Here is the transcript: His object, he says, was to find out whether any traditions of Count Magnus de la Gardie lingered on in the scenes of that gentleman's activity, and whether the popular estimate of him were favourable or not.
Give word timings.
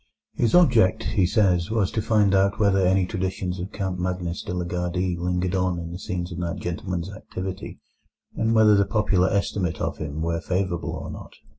His 0.33 0.55
object, 0.55 1.03
he 1.03 1.27
says, 1.27 1.69
was 1.69 1.91
to 1.91 2.01
find 2.01 2.33
out 2.33 2.59
whether 2.59 2.83
any 2.83 3.05
traditions 3.05 3.59
of 3.59 3.71
Count 3.71 3.99
Magnus 3.99 4.41
de 4.41 4.51
la 4.51 4.63
Gardie 4.65 5.15
lingered 5.15 5.53
on 5.53 5.77
in 5.77 5.91
the 5.91 5.99
scenes 5.99 6.31
of 6.31 6.39
that 6.39 6.57
gentleman's 6.59 7.11
activity, 7.13 7.77
and 8.35 8.55
whether 8.55 8.73
the 8.75 8.85
popular 8.87 9.29
estimate 9.29 9.79
of 9.79 9.99
him 9.99 10.23
were 10.23 10.41
favourable 10.41 10.89
or 10.95 11.11
not. 11.11 11.33